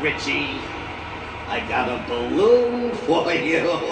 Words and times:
Richie. 0.00 0.60
I 1.48 1.58
got 1.68 1.88
a 1.88 1.98
balloon 2.06 2.94
for 2.94 3.32
you. 3.32 3.62
Don't 3.62 3.82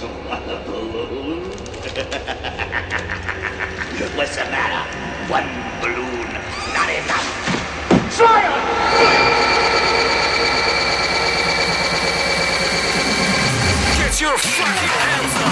you 0.00 0.08
want 0.26 0.48
a 0.48 0.62
balloon? 0.64 1.44
What's 4.16 4.36
the 4.36 4.44
matter? 4.44 4.82
One 5.30 5.44
balloon, 5.82 6.32
not 6.72 6.88
enough. 6.88 7.28
Try 8.16 8.40
Get 13.98 14.20
your 14.22 14.38
fucking 14.38 14.88
hands 14.88 15.49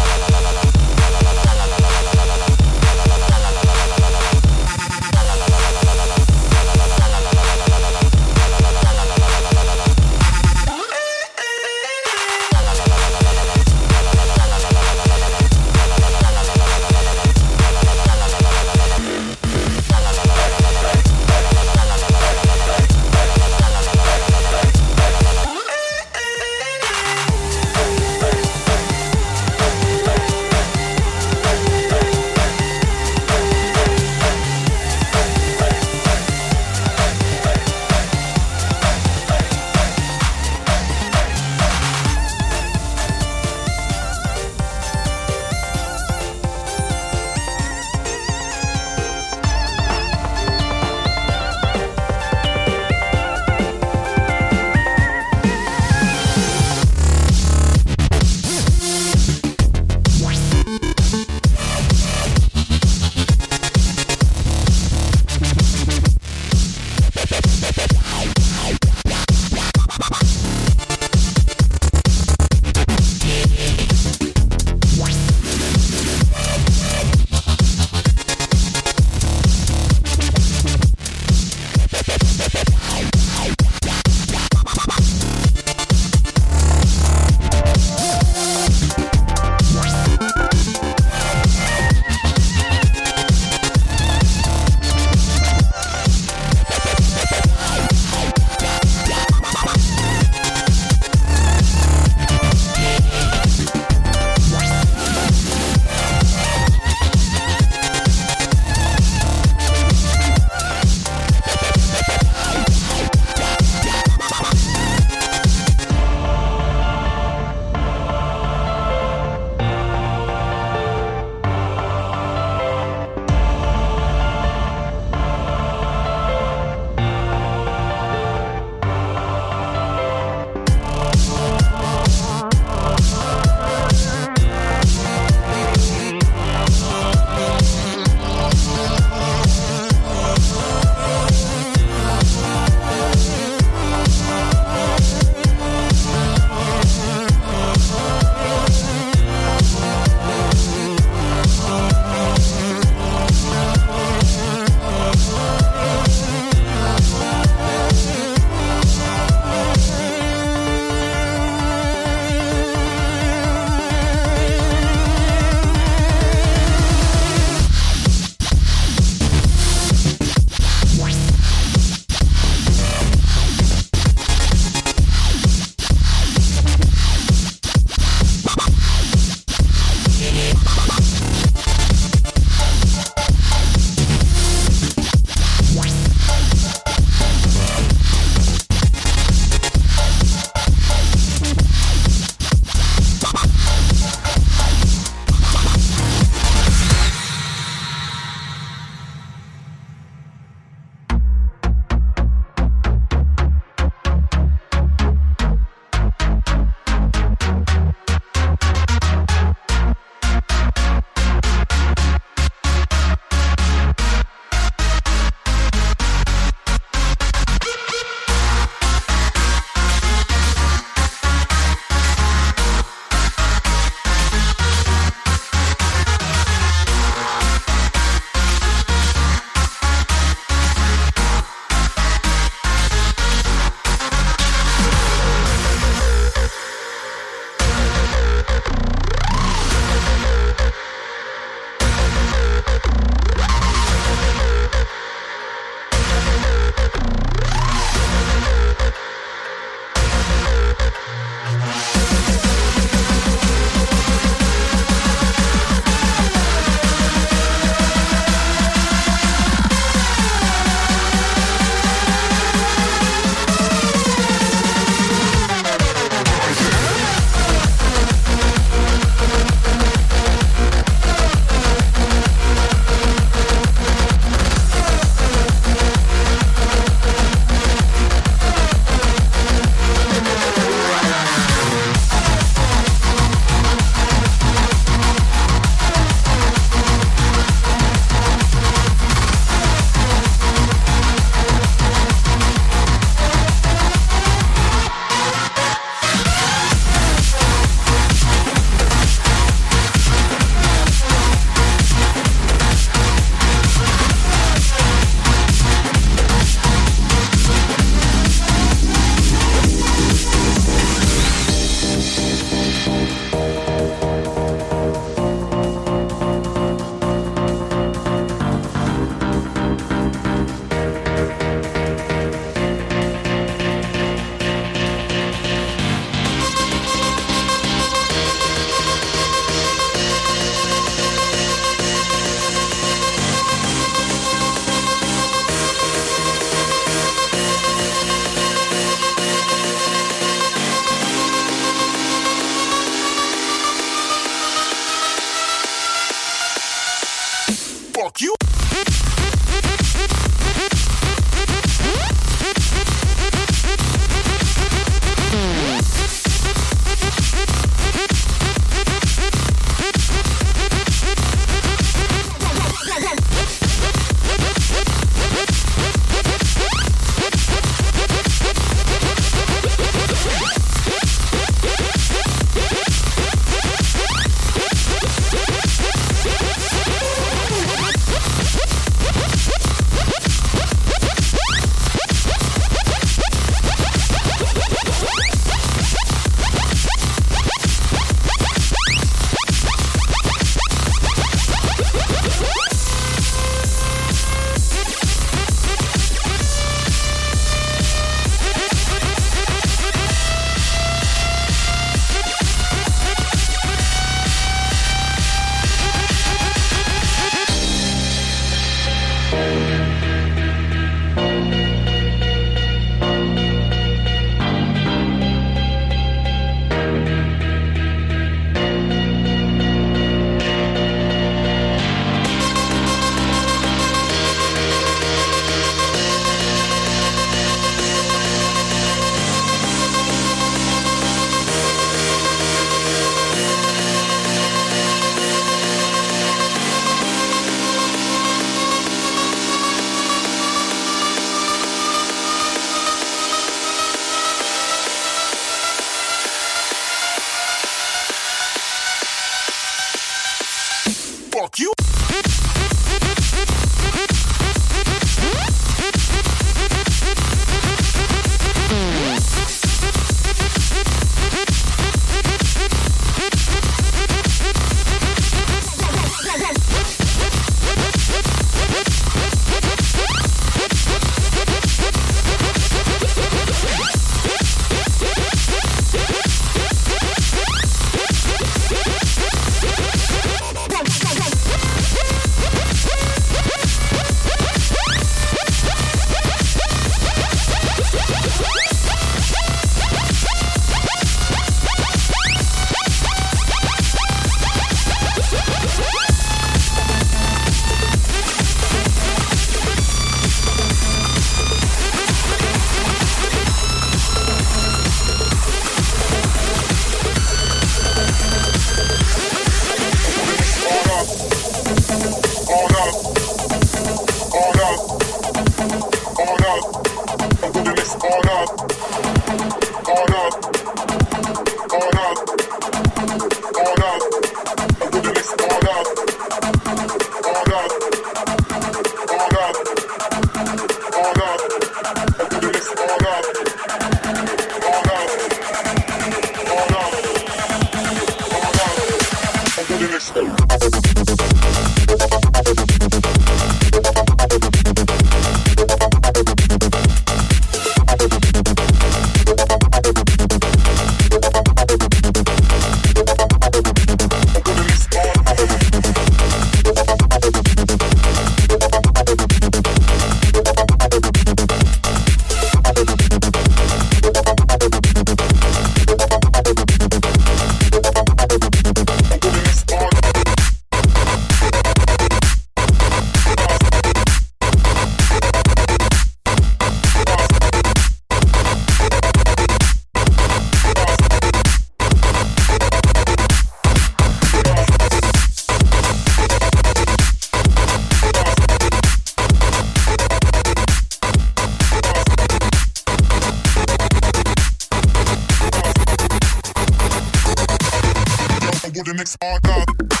next 599.01 599.17
hard 599.23 599.41
dog. 599.41 600.00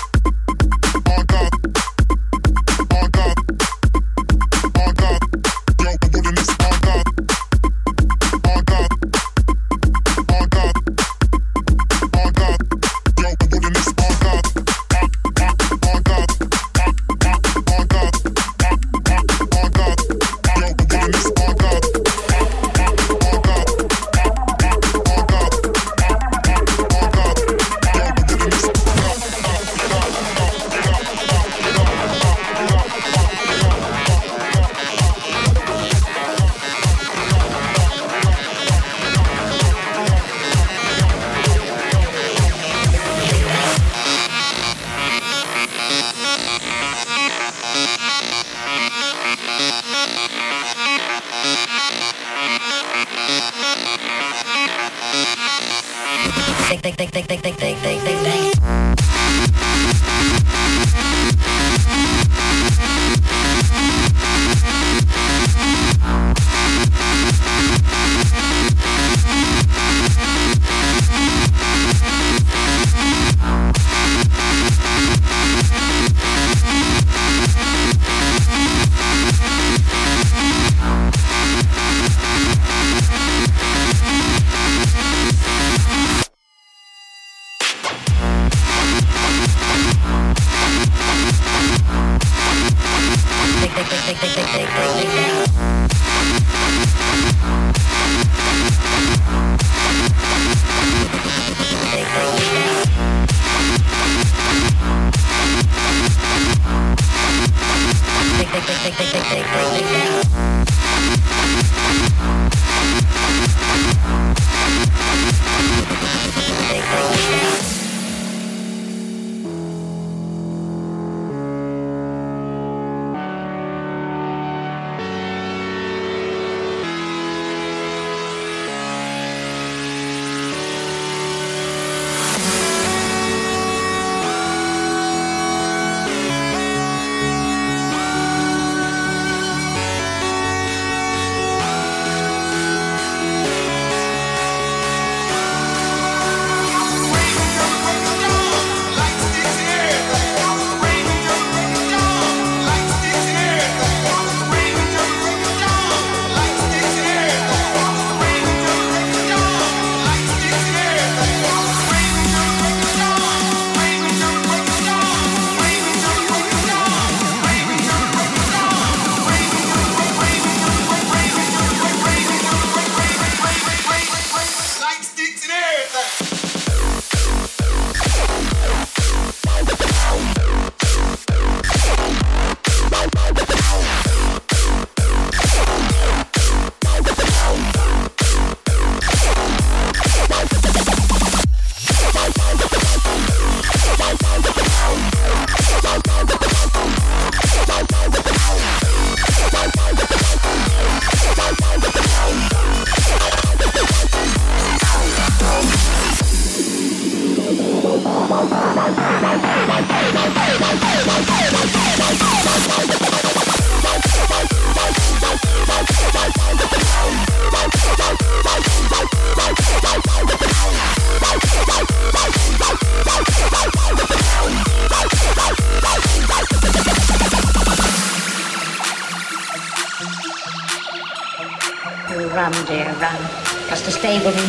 they, 56.97 57.05
they, 57.05 57.21
they, 57.21 57.37
they, 57.37 57.51
they, 57.51 57.73
they. 57.75 58.00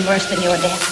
Worse 0.07 0.27
than 0.29 0.43
your 0.43 0.57
death. 0.57 0.83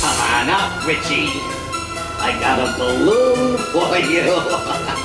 Come 0.00 0.20
on 0.20 0.48
up, 0.50 0.86
Richie. 0.86 1.28
I 2.18 2.36
got 2.40 2.58
a 2.58 2.78
balloon 2.78 3.58
for 3.72 3.96
you. 3.98 4.92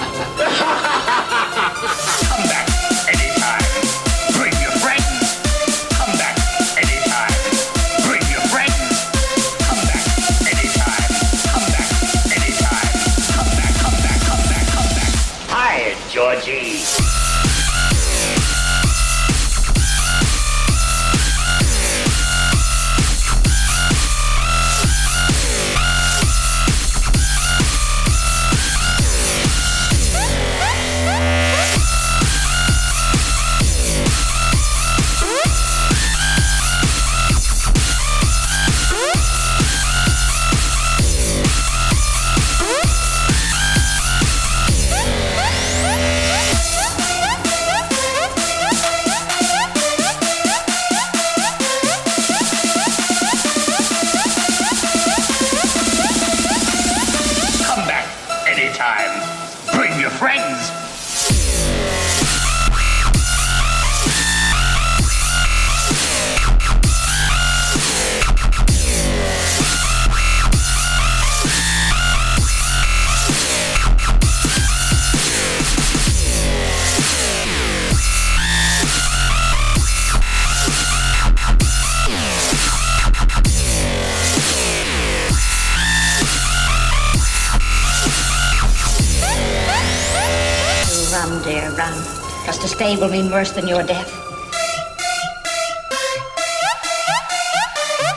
disable 92.91 93.09
me 93.09 93.29
worse 93.31 93.51
than 93.53 93.67
your 93.69 93.83
death. 93.83 94.09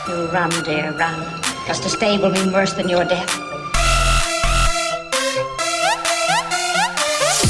You 0.09 0.27
run, 0.35 0.51
dear, 0.65 0.91
run. 0.99 1.21
Because 1.63 1.79
disable 1.79 2.31
me 2.31 2.51
worse 2.51 2.73
than 2.73 2.89
your 2.89 3.05
death. 3.05 3.31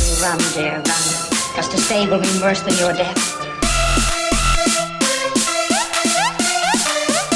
You 0.04 0.22
run, 0.22 0.38
dear, 0.52 0.76
run. 0.84 1.04
Because 1.48 1.68
disable 1.70 2.20
me 2.20 2.28
worse 2.42 2.60
than 2.60 2.76
your 2.76 2.92
death. 2.92 3.16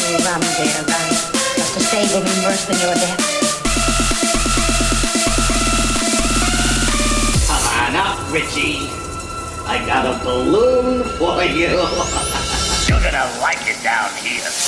You 0.05 0.19
run, 0.29 0.41
dear, 0.61 0.81
run. 0.85 1.09
Because 1.33 1.73
disable 1.77 2.21
me 2.29 2.35
worse 2.45 2.67
than 2.67 2.79
your 2.81 2.95
death. 2.95 3.29
Richie. 8.31 9.08
I 9.71 9.85
got 9.85 10.07
a 10.07 10.25
balloon 10.25 11.05
for 11.19 11.45
you. 11.45 11.69
You're 12.89 13.03
gonna 13.05 13.29
like 13.39 13.69
it 13.69 13.83
down 13.83 14.09
here. 14.17 14.68